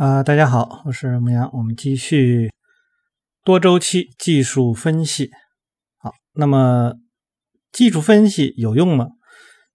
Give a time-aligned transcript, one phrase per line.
[0.00, 2.50] 啊，大家好，我是牧羊，我们继续
[3.44, 5.28] 多周期技术分析。
[5.98, 6.94] 好，那么
[7.70, 9.08] 技术分析有用吗？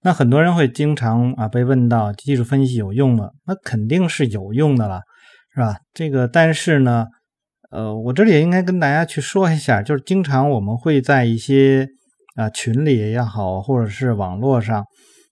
[0.01, 3.29] 那很多人会经常啊被问到技术分析有用吗？
[3.46, 5.01] 那肯定是有用的了，
[5.53, 5.77] 是吧？
[5.93, 7.05] 这个但是呢，
[7.70, 11.88] 呃，我这里也应该跟大家去说一下，就是经常我们会在一些
[12.36, 14.86] 啊群里也好，或者是网络上，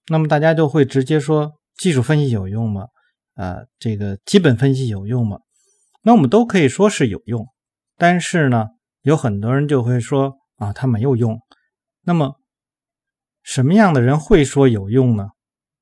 [0.08, 2.86] 那么大家就会直接说技术分析有用吗？
[3.34, 5.40] 呃，这个基本分析有用吗？
[6.02, 7.48] 那我们都可以说是有用，
[7.96, 8.68] 但是呢，
[9.02, 11.40] 有很多人就会说啊，它没有用。
[12.02, 12.38] 那么，
[13.42, 15.30] 什么样的人会说有用呢？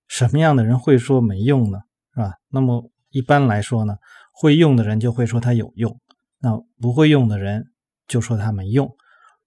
[0.07, 1.81] 什么样的人会说没用呢？
[2.15, 2.35] 是吧？
[2.51, 3.97] 那么一般来说呢，
[4.33, 6.01] 会用的人就会说它有用，
[6.39, 7.67] 那不会用的人
[8.07, 8.95] 就说它没用。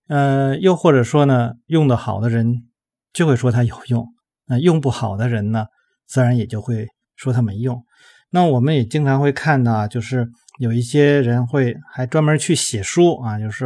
[0.08, 2.68] 呃，又或者说呢，用的好的人
[3.14, 4.14] 就会说它有用，
[4.46, 5.68] 那用不好的人呢，
[6.06, 6.88] 自然也就会。
[7.16, 7.84] 说它没用，
[8.30, 10.28] 那我们也经常会看到，就是
[10.60, 13.66] 有一些人会还专门去写书啊，就是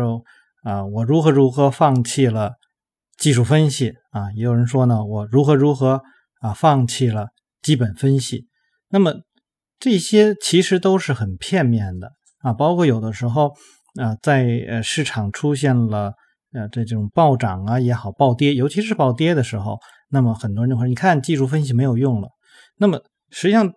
[0.64, 2.54] 啊，我如何如何放弃了
[3.18, 6.02] 技术分析啊，也有人说呢，我如何如何
[6.42, 7.30] 啊放弃了
[7.62, 8.46] 基本分析。
[8.90, 9.14] 那么
[9.80, 13.54] 这些其实都是很片面的啊，包括有的时候
[14.00, 16.14] 啊，在呃市场出现了
[16.54, 19.80] 呃这种暴涨啊也好，暴跌，尤其是暴跌的时候，
[20.10, 22.30] 那么很多人就会你看技术分析没有用了，
[22.78, 23.02] 那么。
[23.32, 23.74] 实际上，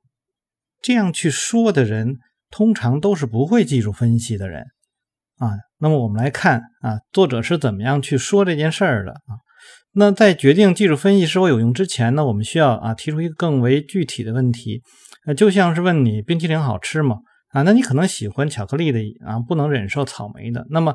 [0.81, 2.19] 这样去说的人，
[2.51, 4.65] 通常都是不会技术分析的人
[5.39, 5.53] 啊。
[5.79, 9.39] 那么我们来看啊，作者是怎么样去说这件事儿的啊？
[9.93, 14.81] 那在决定技术分析是否有用之前呢，我们需要啊提出一个更为具体的问题，
[15.27, 17.19] 呃，就像是问你冰淇淋好吃吗？
[17.51, 20.67] 啊，那你可能喜欢巧克力的啊，不能忍受草莓的。
[20.71, 20.95] 那么，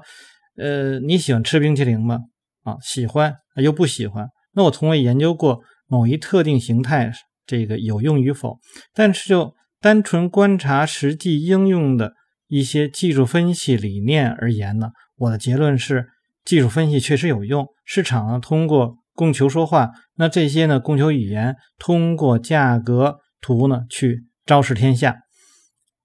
[0.58, 2.20] 呃，你喜欢吃冰淇淋吗？
[2.64, 4.28] 啊，喜欢又不喜欢？
[4.54, 7.12] 那我从未研究过某一特定形态。
[7.48, 8.60] 这个有用与否，
[8.94, 12.14] 但是就单纯观察实际应用的
[12.48, 16.08] 一些技术分析理念而言呢，我的结论是，
[16.44, 17.66] 技术分析确实有用。
[17.86, 25.18] 市场呢通过供求说话，那这些呢供求语言通过价格图呢去昭示天下。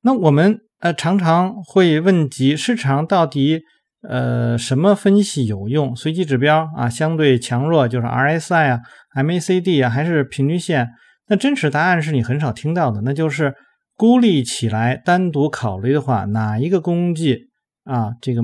[0.03, 3.63] 那我们呃常常会问及市场到底
[4.09, 5.95] 呃什么分析有用？
[5.95, 8.81] 随机指标啊，相对强弱就是 RSI 啊、
[9.15, 10.89] MACD 啊，还是平均线？
[11.29, 13.55] 那真实答案是你很少听到的，那就是
[13.97, 17.49] 孤立起来单独考虑的话，哪一个工具
[17.85, 18.43] 啊，这个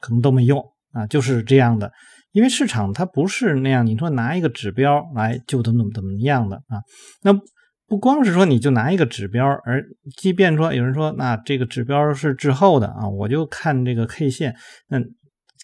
[0.00, 0.62] 可能都没用
[0.92, 1.90] 啊，就是这样的。
[2.32, 6.82] 因为市场它不是那样，你说拿一个指标来就怎么怎么样的啊？
[7.22, 7.32] 那
[7.86, 9.82] 不光是说你就拿一个指标，而
[10.16, 14.54] 即便说有人说那这个指标是滞后的啊，我就看这个 K 线，
[14.88, 14.98] 那。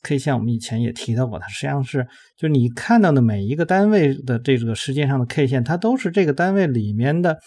[0.02, 2.06] K 线我们以前也提到过，它实际上是，
[2.36, 7.38] 就你看到的每一个单位的这个时间上的 K 线，它都是这个单位里面的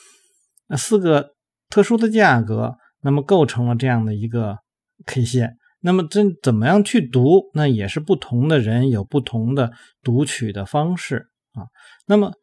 [0.77, 1.31] 四个
[1.69, 4.57] 特殊的价格，那么构成了这样的一个
[5.05, 5.57] K 线。
[5.81, 7.49] 那么这怎么样去读？
[7.53, 9.71] 那也是不同的人有不同的
[10.03, 11.65] 读取的方式啊。
[12.05, 12.33] 那么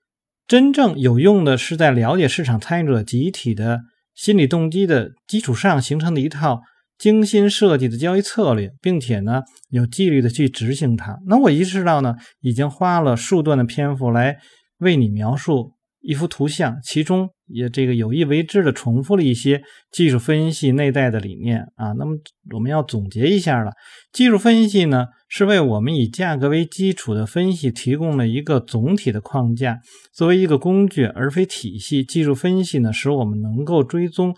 [0.46, 3.80] 真正有用的是在了解市场参与者集体的
[4.14, 6.60] 心理动机的基础上形成的一套。
[7.00, 9.40] 精心设计的交易策略，并且呢
[9.70, 11.18] 有纪律的去执行它。
[11.26, 14.36] 那我意识到呢，已经花了数段的篇幅来
[14.80, 15.72] 为你描述
[16.02, 21.92] 一幅图像，其中也这个有意为之的重复了一些技术分析内在的理念啊。
[21.92, 22.16] 那么
[22.54, 23.72] 我们要总结一下了，
[24.12, 29.80] 技术分析呢是为我们以价格为基础的分析提供了一个总体的框架，
[30.12, 32.04] 作为一个工具而非体系。
[32.04, 34.34] 技术分析呢使我们能够追踪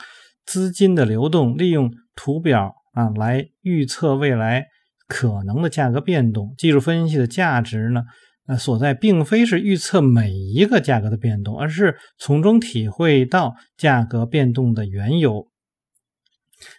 [0.46, 1.90] 资金的流动，利用。
[2.14, 4.66] 图表啊，来预测未来
[5.08, 6.54] 可能的价格变动。
[6.58, 8.02] 技术分析的价值呢，
[8.46, 15.48] 呃，所在并非是预测每一个价格的变动，而是从中体会到价格变动的缘由。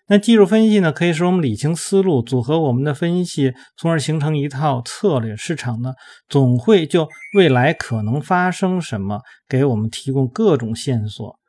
[0.07, 5.35] 那技术分析呢，可以使我们理清思路，组合我们的分析，从而形成一套策略。
[5.35, 5.95] 市场呢，
[6.29, 11.39] 总会就未来可能发生什么，给我们提供各种线索。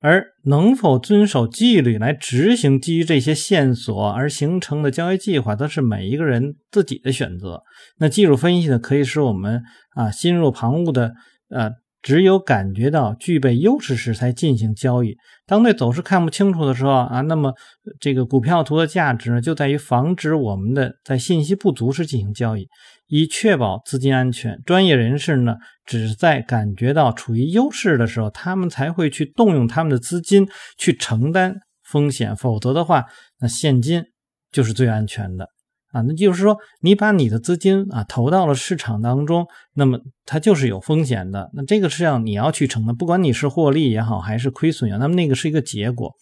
[0.00, 7.62] 而能否遵守纪律来执行基于这些线索而形成的交易计划，则是每一个人自己的选择。
[7.98, 9.62] 那技术分析呢，可以使我们
[9.94, 11.14] 啊心若旁骛的
[11.50, 15.16] 呃，只有感觉到具备优势时才进行交易。
[15.46, 17.52] 当对走势看不清楚的时候啊，那么
[17.98, 22.68] 这个股票图的价值呢，就在于防止我们的在信息不足时进行交易。
[23.08, 30.46] 以确保资金安全，专业人士呢，只在感觉到处于优势的时候，他们才会去动用他们的资金
[30.76, 32.36] 去承担风险。
[32.36, 33.06] 否则的话，
[33.40, 34.04] 那现金
[34.52, 35.48] 就是最安全的
[35.90, 36.02] 啊。
[36.02, 41.50] 那就是说，你把你的资金啊投到了市场当中，那么它就是有风险的。
[41.54, 46.12] 那这个是要你要去承担，不管你是获利也好，还是亏损也好，那么那个是一个结果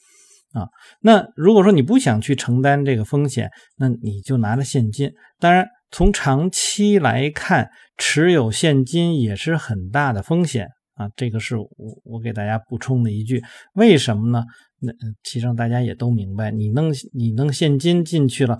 [0.52, 0.68] 啊。
[1.00, 5.10] 那如果说你不想去承担这个风险，那你就拿着现金。
[5.40, 11.08] 当然，从长期来看，持有现金也是很大的风险啊。
[11.16, 11.68] 这个是我
[12.04, 13.42] 我给大家补充的一句，
[13.74, 14.44] 为什么呢？
[14.80, 14.92] 那
[15.22, 18.58] 其实大家也都明白，你弄你弄现金进去了，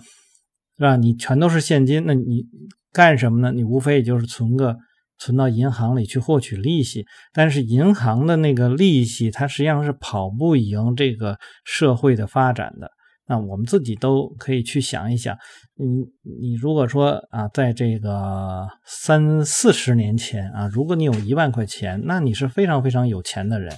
[0.76, 0.96] 是吧？
[0.96, 2.44] 你全都是现金，那你
[2.93, 3.52] 干什么呢？
[3.52, 4.76] 你无非也就是存个。
[5.19, 12.90] 存到银行里去获取利息，但是银行的那个利息，它实际上是跑不赢这个社会的发展的。
[13.26, 15.34] 那我们自己都可以去想一想，
[15.78, 16.05] 你
[16.40, 23.70] 你如果说啊，在这个三四十年前啊，如果你有一万块钱，那你是非常非常有钱的人，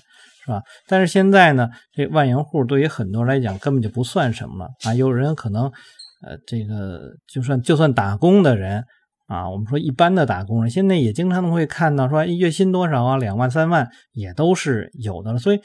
[0.45, 0.63] 是吧？
[0.87, 4.95] 但是现在呢，这万元户对于很多人来讲根本就不算什么了啊。
[4.95, 5.65] 有人可能
[6.23, 8.85] 呃，这个就算就算打工的人。
[9.27, 15.39] 啊，我们说一般的打工人，现在也经常会看到说月薪多少啊，两万三万也都是有的了。
[15.39, 15.61] 所以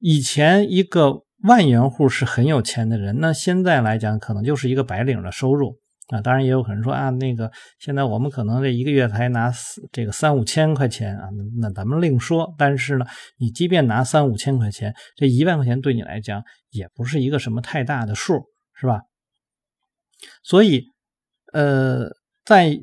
[0.00, 5.76] 以前一个万元户是很有钱的人，那现在来讲可能就是一个白领的收入
[6.08, 6.20] 啊。
[6.20, 9.52] 当然也有可能说啊，那个现在我们可能这一个月才拿
[9.92, 11.28] 这个三五千块钱啊，
[11.60, 12.54] 那咱们另说。
[12.58, 13.06] 但是呢，
[13.38, 18.44] 你即便拿三五千块钱，这一万块钱对你来讲也不是一个什么太大的数，
[18.74, 19.02] 是吧？
[20.42, 20.84] 所以，
[21.52, 22.16] 呃。
[22.48, 22.80] 在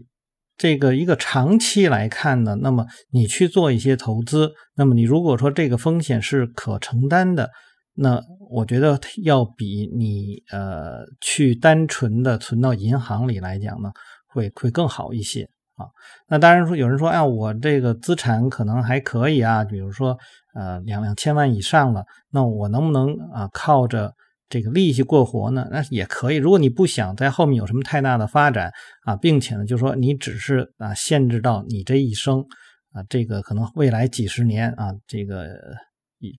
[0.58, 7.50] 这个一个长期来看呢，那么你去做一些投资，那么你如果说这个风险是可承担的，
[7.96, 13.92] 那我觉得要比你呃去单纯的存到银行里来讲呢，
[14.28, 15.88] 会会更好一些啊。
[16.28, 20.18] 那当然说有人说，哎，我这个资产可能还可以啊，比如说
[20.54, 24.14] 呃两两千万以上了，那我能不能啊靠着？
[24.48, 26.36] 这个利息过活呢，那也可以。
[26.36, 28.72] 如果你不想在后面有什么太大的发展
[29.04, 32.46] 啊，并且呢，就说你只是啊限制到你这一生
[32.92, 35.48] 啊，这个可能未来几十年啊，这个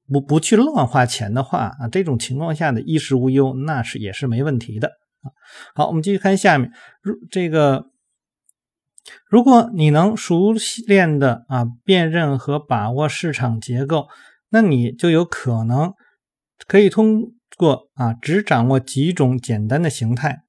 [0.08, 4.88] 不不去乱花钱的话啊，这种情况下的衣食无忧，那是也是没问题的
[5.22, 5.30] 啊。
[5.74, 6.70] 好，我们继续看下面，
[7.02, 7.86] 如这个，
[9.28, 10.52] 如果你能熟
[10.86, 14.08] 练的啊辨认和把握市场结构，
[14.50, 15.92] 那你就有可能
[16.66, 17.32] 可以通。
[17.56, 20.42] 过啊，只掌握几种简单的形态，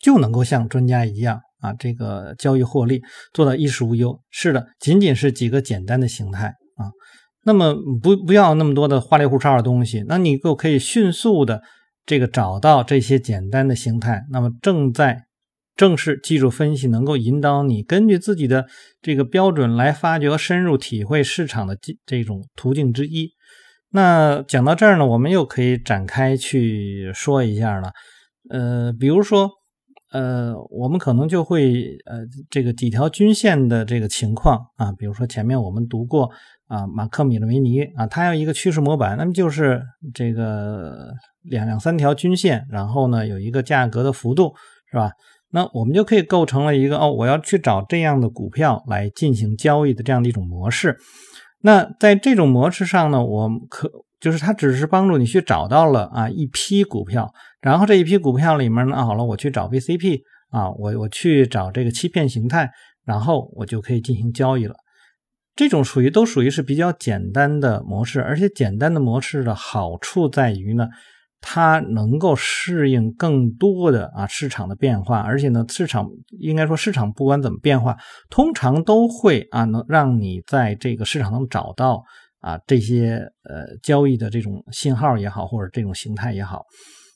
[0.00, 3.02] 就能够像专家一样啊，这个交易获利
[3.32, 4.20] 做到衣食无忧。
[4.28, 6.54] 是的，仅仅是几个简单的形态，
[7.46, 11.62] 那么不不要那么多的花里胡哨的东西，那你就可以迅速的
[12.04, 14.24] 这个找到这些简单的形态。
[14.32, 15.26] 那么正在
[15.76, 18.66] 正是技术分析能够引导你根据自己的
[19.00, 23.30] 这个标准来发掘和深入体会市场的这这种途径之一。
[23.90, 27.92] 那讲到这儿呢，我们又可以展开去说一下了。
[28.50, 29.50] 呃，比如说，
[30.10, 36.30] 呃，我们可能就会呃，这个几条均线的这个情况啊，比如说前面我们读过
[36.68, 39.82] 啊，马克米勒维尼啊，他要一个趋势模板，那么就是
[40.12, 44.52] 这个两两三条均线，然后呢有一个价格的幅度，
[44.90, 45.12] 是吧？
[45.52, 50.96] 那我们就可以构成了一个哦，我要去找这样的股票来进行交易的这样的一种模式。
[51.60, 60.20] 那在这种模式上呢，我可就是它只是帮助你去找到了啊一批股票，然后这一批股票里面呢，好了，我去找 VCP
[60.50, 62.68] 啊，我我去找这个欺骗形态，
[63.04, 64.74] 然后我就可以进行交易了。
[65.56, 70.86] 这种属于都属于是比较简单的模式，而且简单的模式的好处在于呢。
[71.48, 76.08] 它能够适应更多的啊市场的变化，而且呢，市场
[76.40, 77.96] 应该说市场不管怎么变化，
[78.30, 82.02] 通常都会啊能让你在这个市场中找到
[82.40, 86.64] 啊这些呃交易的这种信号也好，或者这种形态也好。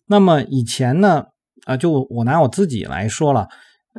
[0.06, 1.24] 那么以前呢
[1.64, 3.48] 啊，就我拿我自己来说了，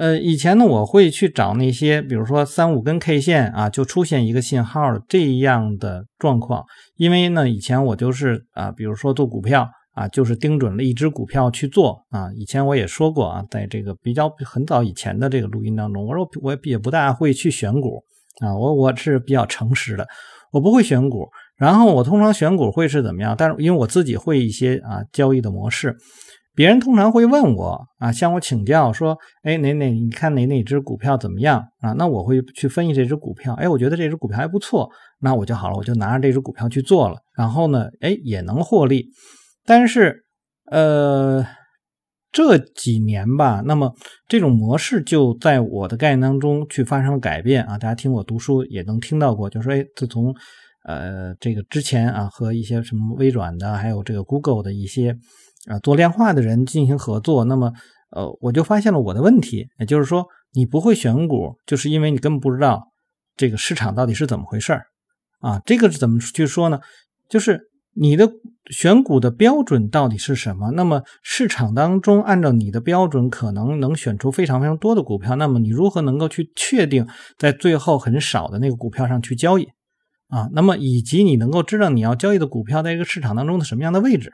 [0.01, 6.65] 呃，以前呢我会去找那些比如说三五根 K 线啊就出现一个信号的这样的状况，
[6.95, 9.69] 因为呢以前我就是啊，比如说做股票。
[9.93, 12.31] 啊，就是盯准了一只股票去做啊。
[12.33, 18.01] 以前我也说过啊，在这个比较很早以前的这个录音当中，我说我也不大会去选股
[18.39, 18.55] 啊。
[18.55, 20.07] 我我是比较诚实的，
[20.53, 21.27] 我不会选股。
[21.57, 23.35] 然后我通常选股会是怎么样？
[23.37, 25.93] 但是因为我自己会一些啊交易的模式，
[26.53, 31.93] 别人通常会问我啊，向我请教说，哎哪哪你看哪哪只股票怎么样啊？
[31.93, 34.89] 那我会去分析这只股票，哎，我觉得这只股票还不错，
[35.19, 39.07] 那我就好了，我就拿着这只股票去做了，然后呢，哎也能获利。
[39.65, 40.25] 但是，
[40.71, 41.45] 呃，
[42.31, 43.93] 这几年吧，那么
[44.27, 47.77] 这种模式就在我的概念当中去发生了改变啊。
[47.77, 50.33] 大家听我读书也能听到过，就说，哎，自从
[50.85, 55.15] 呃这个之前啊，和一些什么微软的，还有这个 Google 的一些
[55.69, 57.71] 啊做量化的人进行合作，那么
[58.11, 62.83] 呃，我就发现了我的问题，也就是说，你不会选股，就是因为你根本不知道
[63.35, 64.73] 这个市场到底是怎么回事
[65.39, 65.61] 啊。
[65.65, 66.79] 这个是怎么去说呢？
[67.29, 67.69] 就是。
[67.93, 68.31] 你的
[68.69, 70.71] 选股的标准到底是什么？
[70.71, 75.35] 那么市场当中按照你的标准，可能能选出非常非常多的股票。
[75.35, 77.05] 那么你如何能够去确定
[77.37, 79.65] 在最后很少的那个股票上去交易
[80.29, 80.47] 啊？
[80.53, 84.31] 那么以及你能够知道你要交易的股票在这个市场当中的什么样的位置？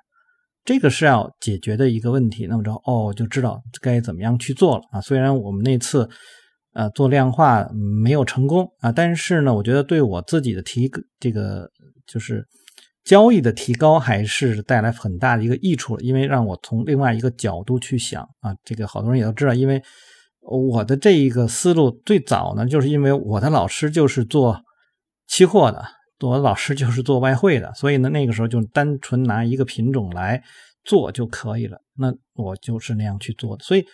[0.67, 2.45] 这个是要解决的一个问题。
[2.45, 5.01] 那么着哦，就知道该怎么样去做了啊。
[5.01, 6.07] 虽然我们那次
[6.73, 7.67] 呃做量化
[8.01, 11.67] 没有成功啊，但是呢，我觉得对我自己的提这个
[12.05, 12.45] 就是。
[13.07, 19.81] 交易的提高还是带来很大的一个益处了，因为让我从另外一个角度去想啊，这个好多人也都知道，因为
[20.41, 24.59] 我的这一个思路最早呢，就是因为我的老师就是做
[25.25, 25.81] 期货的，
[26.21, 30.41] 我老师就是做外汇的，所以呢，那个时候就单纯拿一个品种来
[30.83, 33.85] 做就可以了，那我就是那样去做的，所以。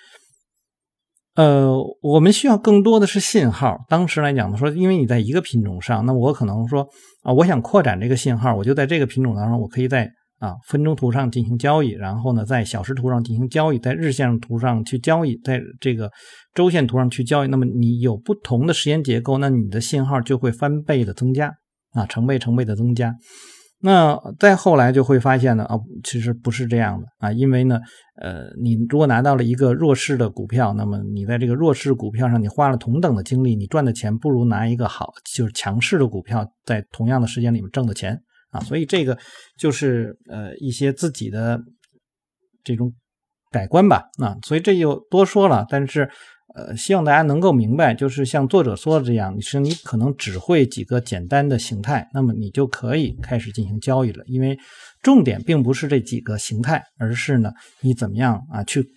[1.36, 3.76] 呃，我们需要更多的是信号。
[3.90, 6.88] 当时来讲呢，说因为你在一个品种上，那我可能说
[7.24, 16.08] 啊，我想扩展这个信号，我就在这个品种当中，我可以在啊分钟图上进行交易，然后呢，在小时图上进行交易，在日线图上去交易，在这个
[16.54, 17.48] 周线图上去交易。
[17.48, 21.52] 那么你有不同的时间结构，那你的信号就会翻倍的增加
[21.94, 23.16] 啊，成倍成倍的增加。
[23.86, 27.80] 那再后来就会发现呢，啊，其实不是这样的啊，因为呢，
[28.16, 38.18] 呃，你如果拿到了一个弱势的股票，那么你在这个弱势股票上，你花了同等的精力，你赚的钱不如拿一个好就是强势的股票，在同样的时间里面挣的钱
[38.52, 39.18] 啊，所以这个
[39.58, 41.60] 就是呃一些自己的
[42.64, 42.94] 这种
[43.52, 46.10] 改观吧，啊，所以这就多说了，但是。
[46.56, 54.24] 呃，希望大家能够明白，就是像作者说的这样，你是你可能只会几个简单的形态，那么你就可以开始进行交易了。
[54.28, 54.56] 因为
[55.02, 58.88] 重点并不是这几个形态，而是呢，你怎么样啊去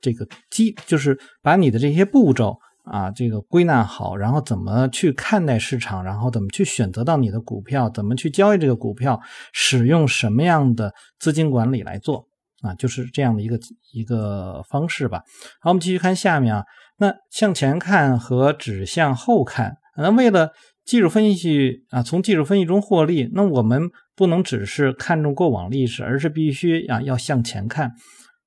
[0.00, 9.20] 这个基，就是把你的这些步骤啊这个归纳好，然后怎么去看待市场，然后怎么去选择到你的股票，怎么去交易这个股票，
[9.52, 12.28] 使用什么样的资金管理来做
[12.62, 13.58] 啊，就是这样的一个
[13.92, 15.22] 一个方式吧。
[15.60, 16.64] 好，我们继续看下面啊。
[16.98, 20.50] 那向前看和指向后看，那为了
[20.84, 27.92] 技术分析啊，从技术分析中获利，那我们不能只是看重过往历史，而是必须啊要向前看。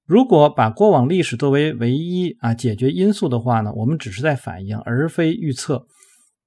[0.06, 5.86] 如果把过往历史作为唯一啊解决因素的话呢，我们只是在反应，而非预测。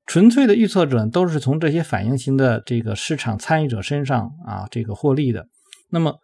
[0.04, 5.48] 纯粹的预测者都是从这些反应型的这个市场参与者身上啊这个获利的。
[5.90, 6.14] 那么，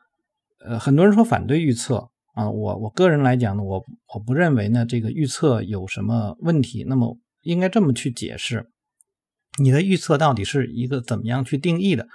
[0.66, 2.09] 呃，很多人说反对预测。
[2.35, 6.83] 啊，我我个人来讲呢，我我不认为呢这个预测有什么问题。
[6.88, 8.71] 那么应该这么去解释，
[9.59, 12.07] 你的预测到底是一个怎么样去定义的？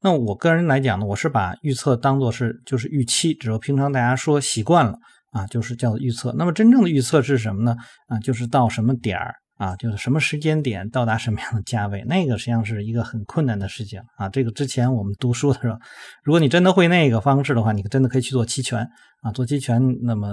[0.00, 4.98] 那我个人来讲呢，我是把预测当做是就是预期，只有平常大家说习惯了
[5.32, 6.34] 啊，就是叫做预测。
[6.38, 7.76] 那么真正的预测是什么呢？
[8.06, 9.34] 啊，就是到什么点儿。
[9.56, 14.28] 啊，就是什么时间点到达什么样的价位，那个实际上是一个很困难的事情啊。
[14.28, 15.78] 这个之前我们读书的时候，
[16.22, 18.86] 如果你真的会那个方式的话，你真的可以去做期权
[19.22, 20.28] 啊，做期权，那么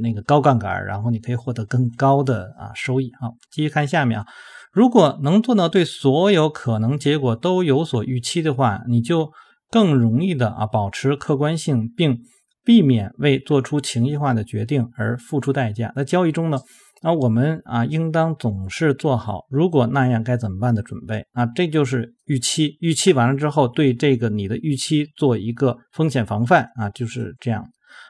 [0.00, 3.10] 那个高杠杆，然后你可以获得更高的啊收益。
[3.20, 4.26] 好，继续看下面啊，
[4.72, 9.32] 如果能做到对所有可能结果都有所预期的话，你就
[9.70, 12.20] 更容易的啊保持客观性，并
[12.64, 15.92] 避免为做出情绪化的决定而付出代价。
[15.96, 16.60] 在交易中呢？
[17.00, 22.76] 那我们啊，应当总是做好如果那样该怎么办的准备啊，这就是预期。
[22.80, 27.64] 预期完了之后，对这个你的预期做一个风险防范啊，就是这样。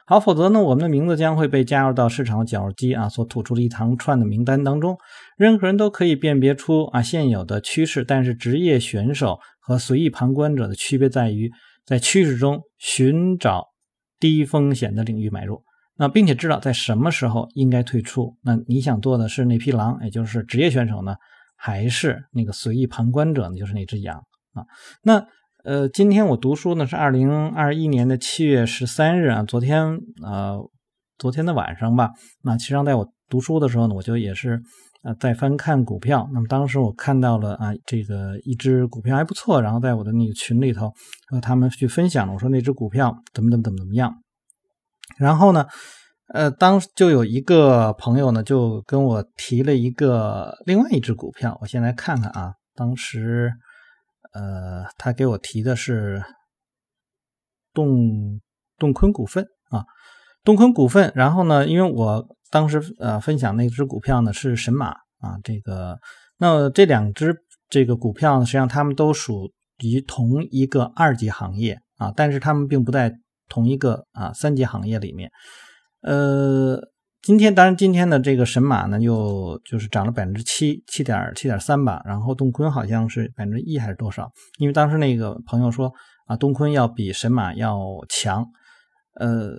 [0.07, 4.97] 好，否则呢，我们的名字将会被加入到市场的绞肉机啊所吐出的一长串的名单当中。
[5.37, 11.51] 任何人都可以辨别出啊现有的趋势，但是职业选手和随意旁观者的区别在于，
[11.85, 13.67] 在趋势中寻找
[14.19, 15.61] 低风险的领域买入。
[15.99, 18.37] 那并且知道在什么时候应该退出。
[18.41, 21.17] 那你想做的是那匹狼，也就是职业选手呢，
[21.57, 23.57] 还是那个随意旁观者呢？
[23.57, 24.17] 就是那只羊
[24.53, 24.63] 啊？
[25.03, 25.27] 那
[25.65, 30.57] 呃，今天我读书呢是二零二一年的七月十三日啊，昨天呃，
[31.17, 32.11] 昨天的晚上吧。
[32.43, 34.61] 那其实上在我读书的时候呢，我就也是
[35.03, 36.29] 呃在翻看股票。
[36.33, 40.93] 那么当时我看到了啊，这个一只股票还不错，然后在我的那个群里头
[41.27, 44.15] 和他们去分享了，我说那只股票怎么怎么怎么怎么样。
[45.17, 45.65] 然后呢，
[46.33, 52.53] 呃，当就有一个朋友呢，就跟我提了一个另外一只股票，我先来看看啊。
[52.75, 53.51] 当时，
[54.31, 56.23] 呃，他给我提的是
[57.73, 58.39] 动
[58.77, 59.83] 动坤股份啊，
[60.43, 61.11] 动坤股份。
[61.15, 65.99] 然后呢，因为我当时呃分享那只股票呢是神马啊，这个
[66.37, 67.35] 那这两只
[67.67, 69.51] 这个股票呢，实际上他们都属
[69.83, 73.13] 于同一个二级行业啊，但是他们并不在。
[73.49, 75.29] 同一个啊三级行业里面，
[76.01, 76.79] 呃，
[77.21, 84.31] 今天当然今天的这个神马呢又就是涨了百分之七七点七点三吧，然后东坤好像是百分之一还是多少？
[84.59, 85.91] 因为当时那个朋友说
[86.27, 87.77] 啊，东坤要比神马要
[88.07, 88.45] 强。
[89.19, 89.49] 呃，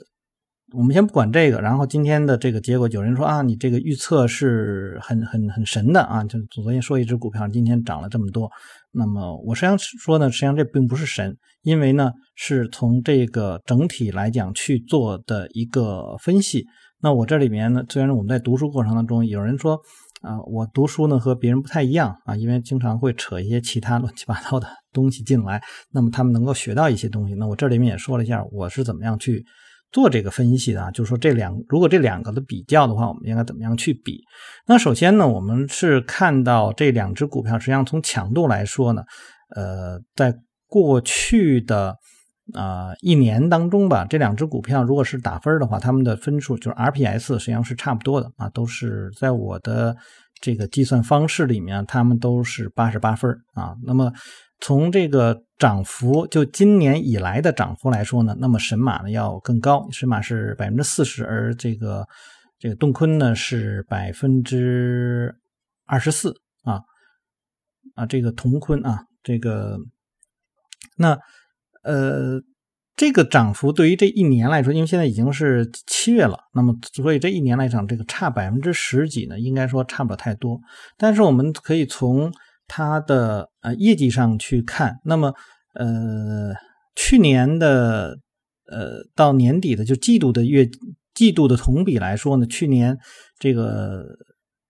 [0.72, 8.48] 我们先不管这个，然后今天的这个结果，有人说啊，你这个预测是很很很神的啊，就昨天说一只股票今天涨了这么多。
[8.92, 16.64] 那么我实际上说呢，实际上这并不是神，因为呢是从这个整体来讲去做的一个分析。
[17.02, 19.80] 那我这里面呢，虽然我们在读书过程当中，有人说
[20.22, 25.60] 啊，我读书呢和别人不太一样啊，因为经常会扯一些其他乱七八糟的东西进来，
[25.90, 27.34] 那么他们能够学到一些东西。
[27.34, 29.44] 那我这里面也说了一下，我是怎么样去
[29.92, 34.22] 做这个分析的啊，就是说这两如果这两个的比较的话，我们应该怎么样去比？
[34.66, 39.02] 那首先呢，我们是看到这两只股票，实际上从强度来说呢，
[39.54, 40.34] 呃，在
[40.66, 41.96] 过去的。
[42.52, 49.96] 啊，一年当中吧，这两只股票如果是打分的话，他们的分数就是 RPS 实际上是差不多的啊，都是在我的
[50.40, 53.76] 这个计算方式里面，他们都是八十八分啊。
[53.86, 54.12] 那么
[54.60, 62.08] 从这个涨幅，就今年以来的涨幅来说呢，那么神马呢要更高，神马是百分之四十，而这个
[62.58, 65.36] 这个洞坤呢是百分之
[65.86, 66.80] 二十四啊
[67.94, 69.78] 啊，这个同坤啊，这个
[70.96, 71.16] 那。
[71.82, 72.38] 呃，
[72.94, 80.60] 这个涨幅对于这一年来说，因为现在已经是七月了，那么所以这一年来讲，这个差百分之十几呢，应该说差不了太多。
[80.98, 82.30] 但是我们可以从
[82.70, 85.34] 它的呃业绩上去看，那么
[85.74, 86.54] 呃
[86.94, 88.16] 去年的
[88.70, 90.68] 呃到年底的就季度的月
[91.12, 92.96] 季度的同比来说呢，去年
[93.40, 94.04] 这个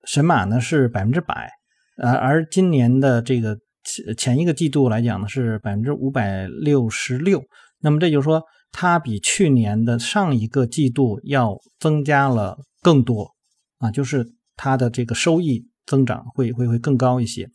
[0.05, 1.51] 神马呢是百分之百，
[1.99, 3.59] 而而今年的这个。
[3.83, 7.43] 前前一个季度来讲呢是百分之五百六十六，
[7.81, 13.31] 那么这就是说它比去年的上一个季度要增加了更多
[13.79, 17.49] 啊，就是它的这个收益增长会会会更高一些。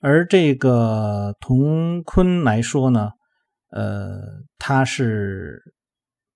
[0.00, 3.10] 而这个同坤来说呢，
[3.70, 4.20] 呃，
[4.58, 5.60] 它是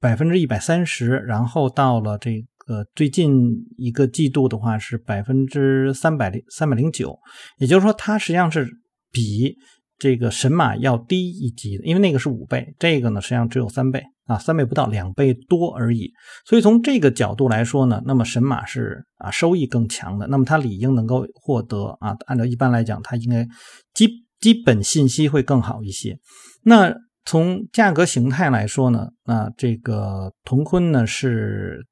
[0.00, 7.18] 百分之一百三十，然后到了这个最近一个季度的话是百分之三百零三百零九，
[7.58, 8.68] 也就是说它实际上是。
[9.14, 9.54] 比
[9.98, 16.12] 这个神马要低一级的，因为那个是五倍，这个呢实际上只有三倍啊，三倍不到，两倍多而已。
[16.46, 23.46] 所以从这个角度来说呢，那么神马是啊收益更强的，那么它理应能够获得啊，按照一般来讲，它应该
[23.94, 24.08] 基
[24.40, 26.18] 基本信息会更好一些。
[26.64, 31.84] 那从价格形态来说呢，那这个同坤呢是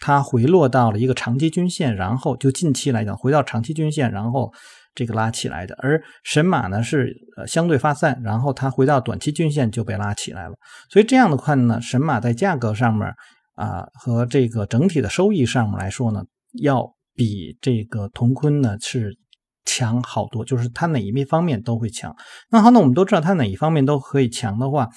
[0.00, 4.52] 它回落到了一个长期均线，然后就近期来讲回到长期均线，然后。
[4.98, 10.54] 这个拉起来的，而神马呢是呃相对发散，然后它回到短期均线就被拉起来了。
[10.90, 13.06] 所以这样的话呢，神马在价格上面
[13.54, 16.24] 啊和这个整体的收益上面来说呢，
[16.60, 19.16] 要比这个同坤呢是
[19.64, 22.12] 强好多，就是它哪一方面都会强。
[22.50, 24.88] 那好，那我们都知道它哪一方面都可以强的话，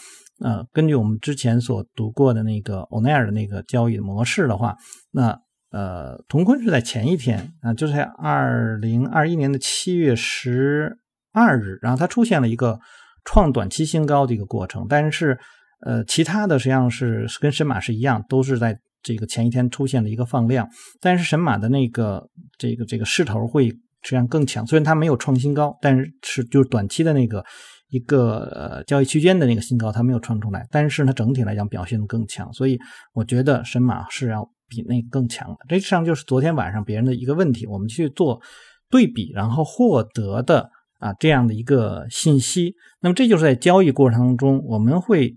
[0.44, 4.76] 呃，根据我们之前所读过的那个欧奈尔的那个交易模式的话，
[5.12, 5.38] 那。
[5.71, 10.97] 呃，同坤是在前一天啊，就是在二零二一年的七月十
[11.31, 12.77] 二日，然后它出现了一个
[13.23, 14.86] 创短期新高的一个过程。
[14.89, 15.39] 但是，
[15.86, 20.67] 呃，其他的实际上是跟神马是一样，都是在这个前一天出现了一个放量。
[20.99, 27.41] 但是神马的那个这个这个势头会实际上更强，虽然它没有创新高，但是是就是短期的那个
[27.88, 32.51] 一个呃交易区间的那个新高它没有创出来，但是它整体来讲表现的更强。
[32.51, 32.77] 所以
[33.13, 34.45] 我觉得神马是要。
[34.71, 38.41] 比那更强了，这实际上就是昨天晚上别人的一个问题，我们去做
[38.89, 42.73] 对比，然后获得的啊这样的一个信息。
[43.01, 45.36] 那么这就是在交易过程当中，我们会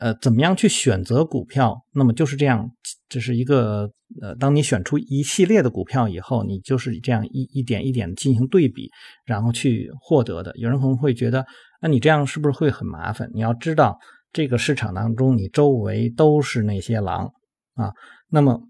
[0.00, 1.74] 呃怎么样去选择股票？
[1.94, 2.70] 那么就是这样，
[3.08, 8.90] 这是一个呃，当你选出一系列的股票以后，你就是这样一一点一点的进行对比，
[9.24, 10.52] 然后去获得的。
[10.56, 11.46] 有人可能会觉得，
[11.80, 13.30] 那你这样是不是会很麻烦？
[13.32, 13.98] 你要知道，
[14.32, 17.32] 这个市场当中，你周围都是那些狼
[17.74, 17.92] 啊，
[18.28, 18.60] 那么。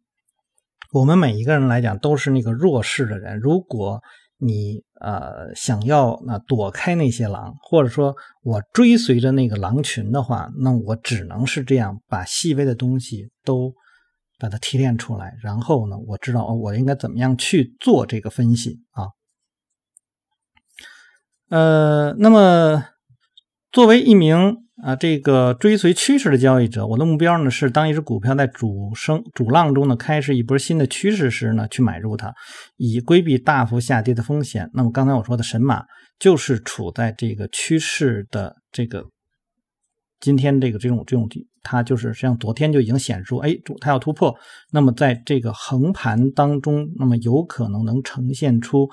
[0.95, 3.37] 我们每一个人来讲都是那个弱势的人。
[3.41, 4.01] 如果
[4.39, 13.75] 你呃想要那躲开那些狼，或者说我追随着那个狼群的话，那我只能是这样把细微的东西都
[14.39, 19.09] 把它提炼出来，然后呢，我知道哦，我应该怎么样去做这个分析啊？
[21.49, 22.85] 呃，那么
[23.75, 24.63] 作为一名。
[24.83, 32.35] 啊，这个追随趋势的交易者，我的目标呢是，当一只股票在主升主浪中呢开始一波新的趋势时呢，去买入它，
[32.77, 34.69] 以规避大幅下跌的风险。
[34.75, 35.85] 那么刚才我说的神马
[36.19, 39.07] 就是处在这个趋势的这个
[40.19, 41.29] 今天这个这种这种
[41.63, 44.35] 它就是实际上昨天就已经显示出，哎，它要突破。
[44.73, 48.91] 那么在这个横盘当中，那么有可能能呈现出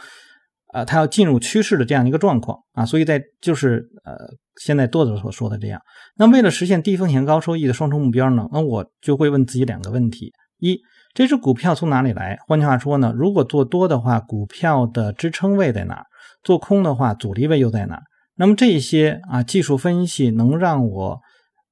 [0.74, 4.16] 呃，它要进入趋势的这样一个状况啊，所以在就是呃，
[4.62, 5.82] 现在多子所说的这样。
[6.16, 10.80] 那为了实现低风险高收益的双重目标呢，那我就会问自己两个问题：一，
[11.14, 12.38] 这只股票从哪里来？
[12.48, 16.04] 换句话说呢，如果做多的话，股票的支撑位在哪？
[16.44, 18.02] 做空的话，阻力位又在哪？
[18.36, 21.20] 那么这些啊，技术分析能让我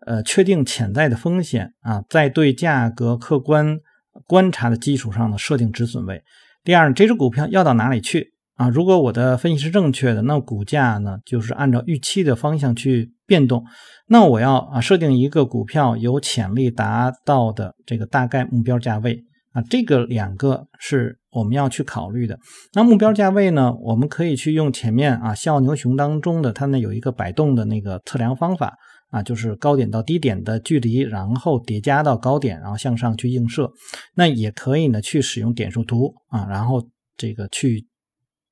[0.05, 3.79] 呃确定潜在的风险啊，在对价格客观
[4.27, 6.21] 观察的基础上呢，设定止损位。
[6.63, 8.33] 第二，这只股票要到哪里去？
[8.59, 13.63] 啊，如果我的分析是正确的，那股价呢就是按照预期的方向去变动。
[14.07, 22.37] 那我要啊设定一个股票有潜力达到的这个大概目标价位啊，这个两个是我们要去考虑的。
[22.73, 28.75] 那目标价位呢，我们可以去用前面啊笑牛熊当中的它呢有一个摆动的那个测量方法
[29.09, 33.71] 啊，就是高点到低点的距离，然后叠加到高点，然后向上去映射。
[34.15, 37.87] 那也可以呢去使用点数图啊，然后这个去。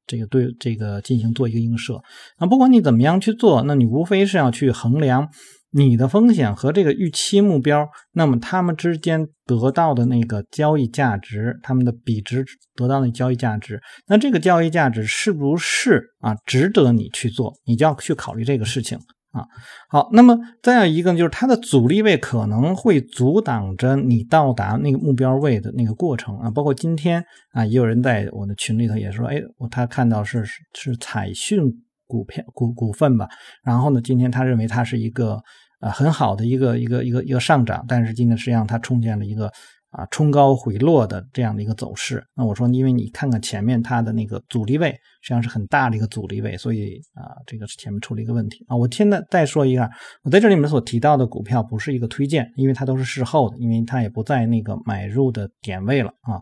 [0.08, 2.02] 这个对这个进行做一个映射，
[2.40, 5.28] 那不管你怎么样去做，那你无非是要去衡量
[5.72, 18.98] 你的风险和这个预期目标，那么他们之间得到的那个交易价值，他们的比值得到的交易价值，那这个交易价值是不是啊值得你去做，你就要去考虑这个事情。
[19.32, 19.46] 啊，
[19.90, 31.62] 好，那么再有一个呢就是它的阻力位可能会阻挡着你到达那个目标位的那个过程啊，包括今天啊，也有人在我的群里头也说，哎，我他看到是是彩讯
[32.08, 33.28] 股票股股份吧，
[33.64, 35.42] 然后呢，今天他认为它是一个
[35.82, 39.52] 呃很好的一个一个一个一个上涨，但是今天实际上它出现了一个。
[39.90, 48.76] 啊，冲高回落的这样的一个走势，那我说，因为你看看前面它的那个阻力位，实际上是很大的一个阻力位，所以啊，这个是前面出了一个问题啊。
[48.76, 49.90] 我现在再说一下，
[50.24, 56.42] 我在这里面所提到的股票不是一个推荐，因为它都是事后的，因为它也不在那个买入的点位了啊。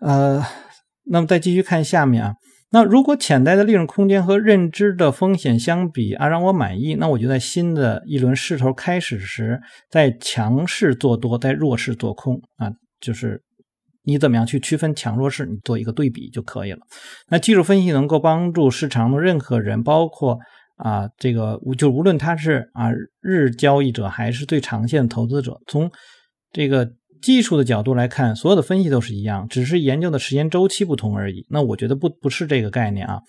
[0.00, 0.44] 呃，
[1.04, 2.34] 那么再继续看下面啊。
[2.74, 13.40] 那如果潜在的利润空间和认知的风险相比啊让我满意，那我就在新的一轮势头开始时，在强势做多，在弱势做空啊，就是
[14.02, 16.80] 你怎么样去区分强弱势，你做一个对比就可以了。
[17.28, 20.36] 那技术分析能够帮助市场的任何人，包括
[20.74, 25.88] 啊这个就无论他是啊日交易者还是最长线投资者，从
[26.50, 26.90] 这个。
[27.20, 31.46] 技术的角度来看，所有的分析都是一样，只是研究的时间周期不同而已。
[31.48, 33.20] 那我觉得不不是这个概念啊，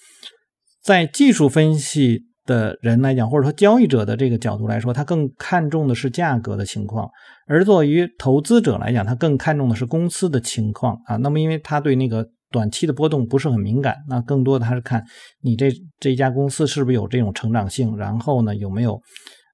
[0.84, 7.08] 在技术分析的人来讲，或者说交易者的这个角度来说，他更看重的是价格的情况；
[7.48, 11.16] 而作为于投资者来讲，他更看重的是公司的情况啊。
[11.18, 15.04] 那么，因为他对那个短期的波动不是很敏感，那更多的还是看
[15.42, 19.00] 你这这家公司是不是有这种成长性，然后呢有没有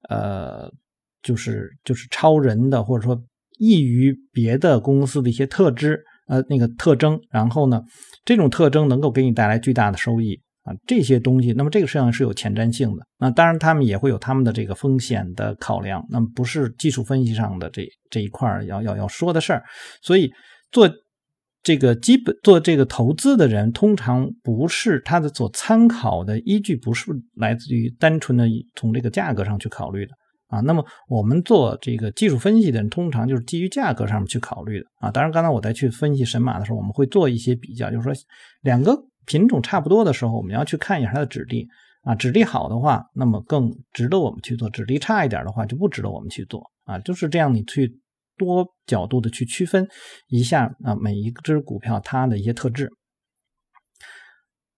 [0.08, 0.70] 呃，
[1.22, 3.22] 就是就是超人的或者说。
[3.62, 7.80] 异于别的公司的一些特质，呃，那个特征，然后呢，
[8.24, 13.06] 这种特征能够给你带来巨大的收益啊，这些东西，那么这个实际上是有前瞻性的。
[13.20, 19.62] 那当然，他们也会有他们的这个风险的考量，那么不是技术分析上的这这一块要要要说的事儿。
[20.02, 20.28] 所以
[20.72, 20.90] 做
[21.62, 30.12] 这个基本做这个投资的人，通常不是他的所参考的依据，不是来自于单纯的从这个价格上去考虑的。
[30.52, 35.10] 啊，那么我们做这个技术分析的人，通常就是基于价格上面去考虑的啊。
[35.10, 38.12] 当然，刚才我在去分析神马的时候，我们会做一些比较，就是说
[38.60, 41.66] 两个品种差不多的时候，我们要去看一下它的质地
[42.02, 42.14] 啊。
[42.14, 46.98] 质地好的话，那么更值得我们去做；质地差一点的话，就不值得我们去做啊。
[46.98, 47.98] 就是这样，你去
[48.36, 49.88] 多角度的去区分
[50.28, 52.90] 一下啊，每一只股票它的一些特质。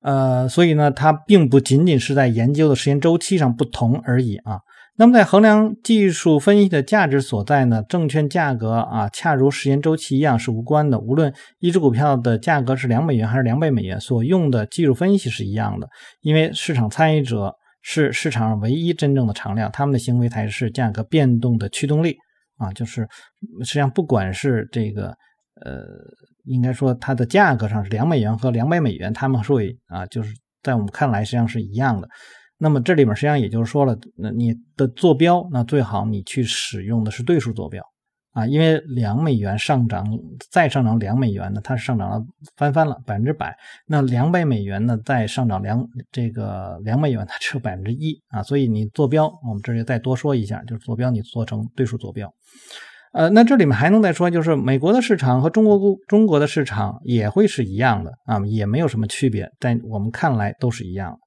[0.03, 4.61] 呃，所以呢，它并不仅仅是在研究的时间周期上不同而已啊。
[4.97, 7.83] 那么，在衡量技术分析的价值所在呢？
[7.89, 10.97] 证券价格啊，恰如时间周期一样是无关的。
[11.01, 15.89] 无论一只股票的价格是两美元还是两百美元，所用的技术分析是一样的。
[16.21, 17.53] 因为市场参与者
[17.83, 22.17] 是市场上唯一真正的常量，他们的行为才是价格变动的驱动力
[22.59, 22.73] 啊。
[22.73, 23.09] 就是
[23.65, 25.09] 实际上，不管是这个
[25.65, 25.83] 呃，
[26.45, 32.09] 应该说它的价格上是两美元和两百美元，他们会啊，就是在我们看来实际上是一样的。
[32.59, 37.83] 那么这里面实际上也就是说了，那你的坐标，那最好你去使用的是对数坐标
[38.33, 40.07] 啊，因为两美元上涨
[40.51, 42.21] 再上涨两美元呢，它是上涨了
[42.57, 43.57] 翻番了百分之百。
[43.87, 52.33] 那两百美元呢再上涨两这个两美元，它只有百分之一啊，所以你坐标，我们这里再多说一下，就是坐标你做成对数坐标。
[53.13, 61.19] 呃，那这里面还能再说，就是美国的市场和中国中国的市场也会是一样的啊，也没有什么区别，在我们看来都是一样的。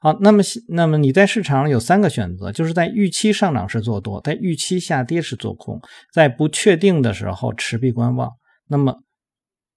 [0.00, 5.80] 好，那么那么你在市场上有三个选择，就是在预期上涨时做多，在预期下跌时做空，
[6.12, 8.30] 在不确定的时候持币观望。
[8.68, 8.96] 那么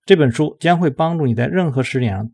[0.05, 2.29] 这本书将会帮助你在任何时点上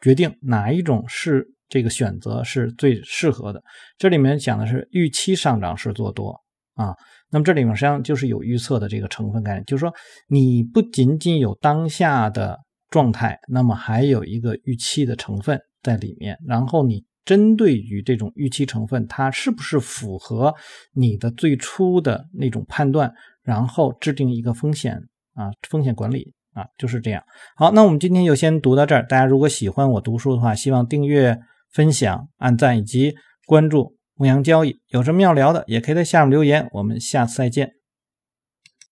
[0.00, 3.62] 决定哪一种是这个选择是最适合的。
[3.98, 6.40] 这里面讲的是预期上涨时做多
[6.74, 6.94] 啊。
[7.28, 9.92] 那么这里面实际上就是有预测的这个成分概念，就是说
[10.28, 12.56] 你不仅仅有当下的
[12.88, 16.36] 状态，那么还有一个预期的成分在里面。
[16.44, 20.54] 然后你针对于这种预期成分，它是不是符合
[20.92, 24.96] 你的最初的那种判断，然后制定一个风险
[25.34, 27.22] 啊风险管理啊，就是这样。
[27.54, 29.06] 好，那我们今天就先读到这儿。
[29.06, 31.38] 大家如果喜欢我读书的话，希望订阅、
[31.72, 33.14] 分享、按赞以及
[33.46, 33.96] 关注。
[34.18, 36.68] 牧羊交易有什么要聊的，也可以在下面留言。
[36.72, 37.85] 我们下次再见。